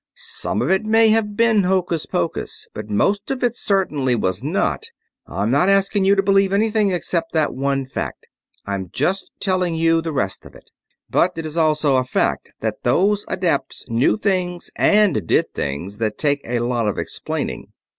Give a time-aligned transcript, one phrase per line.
[0.15, 4.87] "Some of it may have been hocus pocus, but most of it certainly was not.
[5.27, 8.25] I'm not asking you to believe anything except that one fact;
[8.65, 10.71] I'm just telling you the rest of it.
[11.11, 16.17] But it is also a fact that those adepts knew things and did things that
[16.17, 17.71] take a lot of explaining.